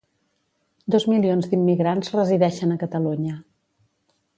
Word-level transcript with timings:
Dos 0.95 1.05
milions 1.11 1.49
d'immigrants 1.51 2.11
resideixen 2.19 2.77
a 2.79 2.83
Catalunya. 2.87 3.39